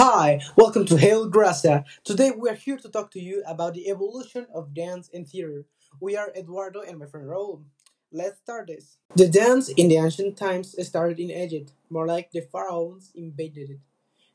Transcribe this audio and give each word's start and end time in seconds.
Hi, 0.00 0.40
welcome 0.54 0.84
to 0.86 0.96
Hail 0.96 1.28
Gracia. 1.28 1.84
Today 2.04 2.30
we 2.30 2.48
are 2.48 2.54
here 2.54 2.76
to 2.76 2.88
talk 2.88 3.10
to 3.10 3.20
you 3.20 3.42
about 3.44 3.74
the 3.74 3.90
evolution 3.90 4.46
of 4.54 4.72
dance 4.72 5.10
and 5.12 5.26
theater. 5.26 5.64
We 5.98 6.16
are 6.16 6.30
Eduardo 6.36 6.82
and 6.82 7.00
my 7.00 7.06
friend 7.06 7.26
Raul. 7.26 7.64
Let's 8.12 8.38
start 8.38 8.68
this. 8.68 8.98
The 9.16 9.26
dance 9.26 9.68
in 9.70 9.88
the 9.88 9.96
ancient 9.96 10.36
times 10.36 10.76
started 10.86 11.18
in 11.18 11.32
Egypt, 11.32 11.72
more 11.90 12.06
like 12.06 12.30
the 12.30 12.42
pharaohs 12.42 13.10
invaded 13.16 13.70
it. 13.70 13.80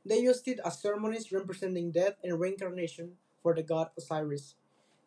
They 0.06 0.18
used 0.18 0.46
it 0.50 0.60
as 0.66 0.82
ceremonies 0.82 1.32
representing 1.32 1.92
death 1.92 2.16
and 2.22 2.38
reincarnation 2.38 3.14
for 3.42 3.56
the 3.56 3.64
god 3.64 3.92
Osiris. 3.98 4.56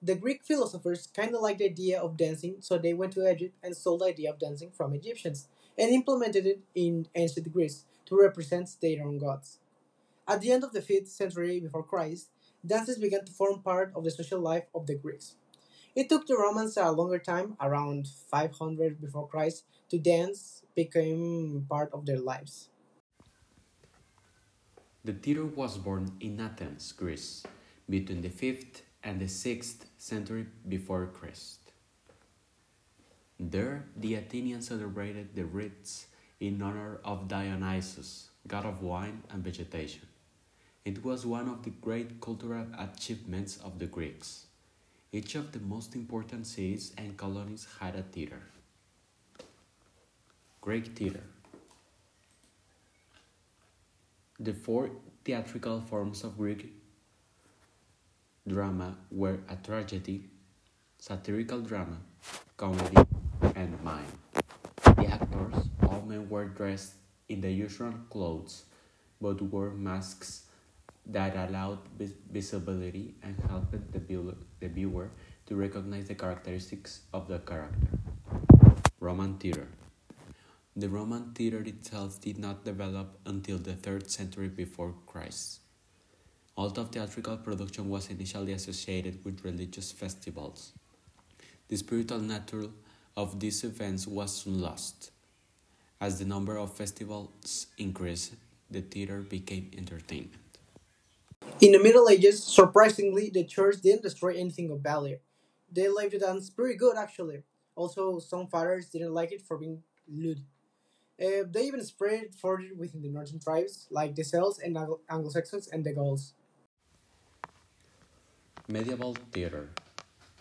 The 0.01 0.15
Greek 0.15 0.43
philosophers 0.43 1.07
kind 1.07 1.35
of 1.35 1.43
liked 1.43 1.59
the 1.59 1.67
idea 1.67 2.01
of 2.01 2.17
dancing, 2.17 2.57
so 2.61 2.79
they 2.79 2.95
went 2.95 3.13
to 3.13 3.31
Egypt 3.31 3.59
and 3.63 3.77
stole 3.77 3.99
the 3.99 4.07
idea 4.07 4.31
of 4.31 4.39
dancing 4.39 4.71
from 4.71 4.95
Egyptians 4.95 5.49
and 5.77 5.91
implemented 5.91 6.47
it 6.47 6.61
in 6.75 7.09
ancient 7.15 7.53
Greece 7.53 7.85
to 8.07 8.19
represent 8.19 8.71
their 8.81 9.07
own 9.07 9.19
gods. 9.19 9.59
At 10.29 10.41
the 10.41 10.51
end 10.51 10.65
of 10.65 10.73
the 10.73 10.81
5th 10.81 11.09
century 11.09 11.61
before 11.61 11.85
Christ, 11.85 12.31
dances 12.67 12.99
began 12.99 13.25
to 13.25 13.33
form 13.33 13.63
part 13.63 13.93
of 13.95 14.03
the 14.03 14.11
social 14.11 14.41
life 14.41 14.65
of 14.75 14.87
the 14.87 14.97
Greeks. 14.97 15.37
It 15.95 16.09
took 16.09 16.27
the 16.27 16.37
Romans 16.37 16.77
a 16.77 16.91
longer 16.91 17.19
time, 17.19 17.57
around 17.61 18.09
500 18.31 19.01
before 19.01 19.29
Christ, 19.29 19.65
to 19.89 19.99
dance 19.99 20.63
became 20.75 21.65
part 21.71 21.91
of 21.93 22.07
their 22.07 22.19
lives. 22.19 22.69
The 25.05 25.15
theater 25.15 25.47
was 25.47 25.79
born 25.79 26.11
in 26.19 26.41
Athens, 26.41 26.91
Greece, 26.91 27.45
between 27.89 28.21
the 28.21 28.29
5th 28.29 28.83
and 29.05 29.21
the 29.21 29.31
6th 29.31 29.87
century 29.97 30.47
before 30.69 31.07
Christ. 31.07 31.71
There, 33.39 33.87
the 33.97 34.17
Athenians 34.17 34.67
celebrated 34.67 35.37
the 35.37 35.45
rites 35.45 36.09
in 36.41 36.61
honor 36.61 36.99
of 37.05 37.29
Dionysus, 37.29 38.31
god 38.49 38.67
of 38.67 38.83
wine 38.83 39.23
and 39.31 39.45
vegetation. 39.45 40.03
It 40.87 41.05
was 41.05 41.27
one 41.27 41.49
of 41.49 41.65
the 41.65 41.71
great 41.71 42.21
cultural 42.21 42.65
achievements 42.79 43.57
of 43.57 43.81
the 43.81 43.87
Greeks. 43.87 44.47
Each 45.11 45.35
of 45.35 45.51
the 45.51 45.59
most 45.59 45.97
important 45.97 46.47
cities 46.47 46.93
and 46.97 47.17
colonies 47.17 47.67
had 47.81 47.97
a 47.97 48.03
theater. 48.03 48.41
Greek 50.61 50.97
theater. 50.97 51.25
The 54.39 54.53
four 54.53 54.91
theatrical 55.25 55.81
forms 55.81 56.23
of 56.23 56.39
Greek 56.39 56.73
drama 58.47 58.97
were 59.11 59.41
a 59.49 59.57
tragedy, 59.57 60.31
satirical 61.01 61.63
drama, 61.63 61.99
comedy, 62.57 62.97
and 63.57 63.77
mime. 63.83 64.21
The 64.85 65.07
actors, 65.07 65.69
all 65.83 66.03
men, 66.03 66.29
were 66.31 66.45
dressed 66.45 66.93
in 67.29 67.41
the 67.41 67.51
usual 67.51 67.95
clothes, 68.09 68.67
but 69.21 69.43
wore 69.43 69.71
masks 69.71 70.46
that 71.07 71.37
allowed 71.37 71.79
vis- 71.99 72.15
visibility 72.31 73.15
and 73.23 73.37
helped 73.49 73.73
the, 73.73 74.01
the 74.61 74.69
viewer 74.69 75.11
to 75.47 75.55
recognize 75.55 76.09
the 76.09 76.15
characteristics 76.15 77.01
of 77.13 77.29
the 77.29 77.39
character. 77.39 77.89
Roman 78.99 79.39
theater. 79.39 79.69
The 80.75 80.89
Roman 80.89 81.33
theater 81.33 81.63
itself 81.65 82.21
did 82.21 82.39
not 82.39 82.65
develop 82.65 83.19
until 83.25 83.59
the 83.59 83.73
3rd 83.73 84.11
century 84.11 84.49
before 84.49 84.95
Christ. 85.07 85.61
Although 86.57 86.85
theatrical 86.85 87.37
production 87.37 87.89
was 87.89 88.11
initially 88.11 88.53
associated 88.53 89.25
with 89.25 89.45
religious 89.45 89.93
festivals, 89.93 90.73
the 91.69 91.77
spiritual 91.77 92.21
nature 92.21 92.69
of 93.17 93.41
these 93.41 93.63
events 93.65 94.07
was 94.07 94.33
soon 94.33 94.61
lost. 94.61 95.11
As 96.01 96.19
the 96.19 96.25
number 96.25 96.59
of 96.59 96.77
festivals 96.77 97.67
increased, 97.79 98.35
the 98.71 98.81
theater 98.81 99.21
became 99.21 99.71
entertainment. 99.77 100.46
In 101.61 101.73
the 101.73 101.79
Middle 101.79 102.09
Ages, 102.09 102.45
surprisingly, 102.45 103.31
the 103.31 103.45
church 103.45 103.81
didn't 103.81 104.03
destroy 104.03 104.35
anything 104.37 104.71
of 104.71 104.81
value. 104.81 105.19
They 105.73 105.89
liked 105.89 106.13
the 106.13 106.19
dance 106.19 106.51
pretty 106.51 106.77
good, 106.77 106.97
actually. 106.97 107.43
Also, 107.75 108.19
some 108.19 108.47
fathers 108.47 108.89
didn't 108.91 109.15
like 109.15 109.33
it 109.33 109.43
for 109.43 109.57
being 109.57 109.83
lewd. 110.07 110.41
Uh, 111.19 111.49
they 111.51 111.65
even 111.65 111.83
spread 111.83 112.25
it 112.25 112.35
further 112.35 112.69
within 112.77 113.01
the 113.01 113.09
northern 113.09 113.41
tribes, 113.41 113.87
like 113.91 114.15
the 114.15 114.23
Celts 114.23 114.59
and 114.59 114.77
Anglo- 114.77 115.01
Anglo-Saxons 115.09 115.69
and 115.69 115.83
the 115.83 115.95
Gauls. 115.95 116.35
Medieval 118.69 119.17
theater. 119.33 119.71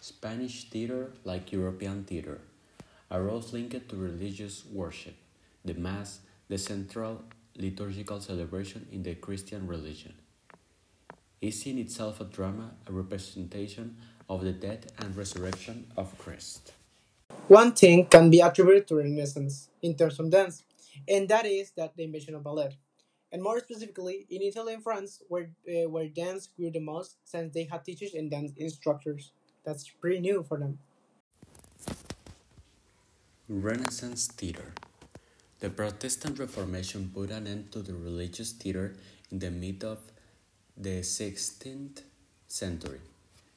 Spanish 0.02 0.70
theater, 0.70 1.12
like 1.24 1.52
European 1.52 2.04
theater, 2.04 2.42
arose 3.10 3.54
linked 3.54 3.88
to 3.90 3.96
religious 3.96 4.66
worship, 4.66 5.16
the 5.64 5.74
Mass, 5.74 6.20
the 6.50 6.58
central 6.58 7.24
liturgical 7.56 8.20
celebration 8.20 8.86
in 8.92 9.04
the 9.04 9.16
Christian 9.16 9.66
religion. 9.66 10.14
Is 11.46 11.68
in 11.68 11.78
itself 11.78 12.20
a 12.22 12.24
drama, 12.24 12.72
a 12.88 12.92
representation 12.92 13.98
of 14.28 14.42
the 14.42 14.52
death 14.52 14.88
and 14.98 15.16
resurrection 15.16 15.86
of 15.96 16.18
Christ. 16.18 16.74
One 17.48 17.72
thing 17.74 18.08
can 18.08 18.32
be 18.32 18.40
attributed 18.40 18.88
to 18.88 18.96
Renaissance 18.96 19.70
in 19.84 19.94
terms 19.96 20.20
of 20.20 20.32
dance, 20.32 20.64
and 21.08 21.30
that 21.30 21.46
is 21.46 21.70
that 21.78 21.96
the 21.96 22.04
invention 22.04 22.34
of 22.34 22.44
ballet. 22.44 22.76
And 23.32 23.44
more 23.44 23.60
specifically, 23.60 24.26
in 24.32 24.42
Italy 24.42 24.74
and 24.74 24.82
France, 24.82 25.22
where, 25.28 25.52
uh, 25.70 25.88
where 25.88 26.08
dance 26.08 26.48
grew 26.48 26.72
the 26.72 26.80
most 26.80 27.18
since 27.26 27.54
they 27.54 27.66
had 27.66 27.86
teachers 27.86 28.16
and 28.16 28.32
dance 28.32 28.54
instructors. 28.58 29.32
That's 29.64 29.88
pretty 29.88 30.22
new 30.22 30.42
for 30.42 30.58
them. 30.58 30.80
Renaissance 33.48 34.26
theater. 34.26 34.74
The 35.60 35.70
Protestant 35.70 36.40
Reformation 36.40 37.12
put 37.14 37.30
an 37.30 37.46
end 37.46 37.72
to 37.74 37.84
the 37.84 37.94
religious 37.94 38.52
theater 38.52 38.96
in 39.30 39.38
the 39.38 39.52
mid 39.52 39.84
of 39.84 40.00
the 40.78 41.00
16th 41.00 42.02
century, 42.50 43.00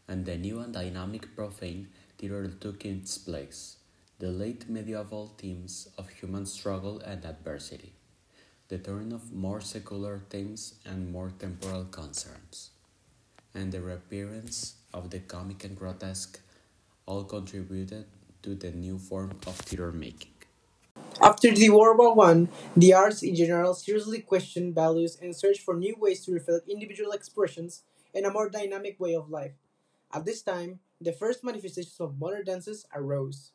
and 0.06 0.24
the 0.24 0.36
new 0.36 0.60
and 0.60 0.72
dynamic 0.72 1.34
profane 1.34 1.88
theater 2.16 2.46
took 2.46 2.84
its 2.84 3.18
place. 3.18 3.78
The 4.20 4.28
late 4.28 4.70
medieval 4.70 5.34
themes 5.36 5.88
of 5.98 6.08
human 6.10 6.46
struggle 6.46 7.00
and 7.00 7.24
adversity, 7.24 7.92
the 8.68 8.78
turn 8.78 9.10
of 9.12 9.32
more 9.32 9.60
secular 9.60 10.22
themes 10.30 10.74
and 10.84 11.10
more 11.10 11.32
temporal 11.36 11.86
concerns, 11.86 12.70
and 13.52 13.72
the 13.72 13.80
reappearance 13.80 14.76
of 14.94 15.10
the 15.10 15.18
comic 15.18 15.64
and 15.64 15.76
grotesque 15.76 16.38
all 17.04 17.24
contributed 17.24 18.06
to 18.44 18.54
the 18.54 18.70
new 18.70 18.96
form 18.96 19.32
of 19.44 19.56
theater 19.56 19.90
making. 19.90 20.37
After 21.28 21.54
the 21.54 21.68
World 21.68 21.98
War 21.98 22.14
One, 22.14 22.48
the 22.74 22.94
arts 22.94 23.22
in 23.22 23.34
general 23.34 23.74
seriously 23.74 24.22
questioned 24.22 24.74
values 24.74 25.18
and 25.20 25.36
searched 25.36 25.60
for 25.60 25.74
new 25.76 25.94
ways 26.00 26.24
to 26.24 26.32
reflect 26.32 26.70
individual 26.70 27.12
expressions 27.12 27.82
and 28.14 28.24
a 28.24 28.32
more 28.32 28.48
dynamic 28.48 28.98
way 28.98 29.14
of 29.14 29.28
life. 29.28 29.52
At 30.10 30.24
this 30.24 30.40
time, 30.40 30.80
the 30.98 31.12
first 31.12 31.44
manifestations 31.44 32.00
of 32.00 32.18
modern 32.18 32.46
dances 32.46 32.86
arose. 32.94 33.52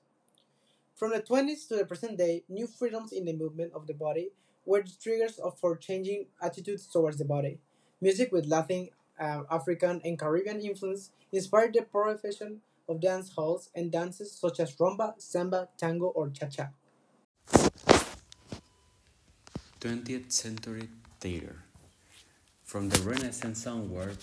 From 0.93 1.13
the 1.13 1.21
20s 1.23 1.67
to 1.69 1.75
the 1.75 1.83
present 1.83 2.19
day, 2.19 2.43
new 2.47 2.67
freedoms 2.67 3.11
in 3.11 3.25
the 3.25 3.33
movement 3.33 3.73
of 3.73 3.87
the 3.87 3.95
body 3.95 4.29
were 4.67 4.83
the 4.83 4.93
triggers 5.01 5.39
of, 5.39 5.57
for 5.57 5.75
changing 5.75 6.27
attitudes 6.43 6.85
towards 6.85 7.17
the 7.17 7.25
body. 7.25 7.57
Music 7.99 8.31
with 8.31 8.45
Latin, 8.45 8.89
uh, 9.19 9.45
African, 9.49 9.99
and 10.05 10.19
Caribbean 10.19 10.61
influence 10.61 11.09
inspired 11.31 11.73
the 11.73 11.81
proliferation 11.81 12.61
of 12.87 13.01
dance 13.01 13.31
halls 13.33 13.71
and 13.73 13.91
dances 13.91 14.31
such 14.31 14.59
as 14.59 14.75
rumba, 14.75 15.19
samba, 15.19 15.69
tango, 15.79 16.05
or 16.05 16.29
cha-cha. 16.29 16.69
20th 19.83 20.31
century 20.31 20.87
theater. 21.19 21.57
From 22.63 22.87
the 22.87 23.01
Renaissance 23.01 23.67
onward, 23.67 24.15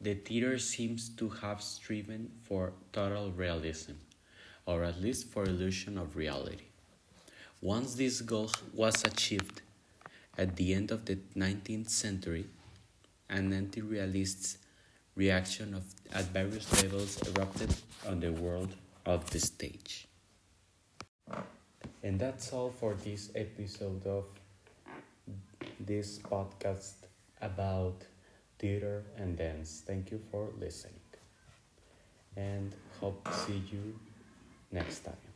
the 0.00 0.14
theater 0.14 0.60
seems 0.60 1.08
to 1.16 1.28
have 1.28 1.60
striven 1.60 2.30
for 2.44 2.72
total 2.92 3.32
realism, 3.32 3.94
or 4.64 4.84
at 4.84 5.02
least 5.02 5.26
for 5.26 5.42
illusion 5.42 5.98
of 5.98 6.14
reality. 6.14 6.66
Once 7.60 7.94
this 7.94 8.20
goal 8.20 8.52
was 8.72 9.02
achieved, 9.02 9.62
at 10.38 10.54
the 10.54 10.72
end 10.72 10.92
of 10.92 11.04
the 11.06 11.18
19th 11.34 11.90
century, 11.90 12.46
an 13.28 13.52
anti-realist 13.52 14.58
reaction 15.16 15.74
of, 15.74 15.82
at 16.12 16.26
various 16.26 16.80
levels 16.80 17.20
erupted 17.26 17.74
on 18.06 18.20
the 18.20 18.30
world 18.30 18.72
of 19.04 19.28
the 19.30 19.40
stage. 19.40 20.06
And 22.04 22.20
that's 22.20 22.52
all 22.52 22.70
for 22.70 22.94
this 22.94 23.32
episode 23.34 24.06
of 24.06 24.26
this 25.80 26.18
podcast 26.18 26.94
about 27.40 28.04
theater 28.58 29.04
and 29.16 29.36
dance. 29.36 29.82
Thank 29.86 30.10
you 30.10 30.20
for 30.30 30.48
listening 30.58 31.00
and 32.36 32.74
hope 33.00 33.24
to 33.24 33.32
see 33.32 33.62
you 33.70 33.98
next 34.70 35.00
time. 35.00 35.31